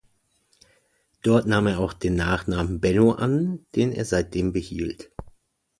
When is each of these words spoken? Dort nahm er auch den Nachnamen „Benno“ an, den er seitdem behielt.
Dort 1.21 1.45
nahm 1.45 1.67
er 1.67 1.77
auch 1.79 1.93
den 1.93 2.15
Nachnamen 2.15 2.79
„Benno“ 2.81 3.11
an, 3.11 3.67
den 3.75 3.91
er 3.91 4.03
seitdem 4.03 4.51
behielt. 4.51 5.11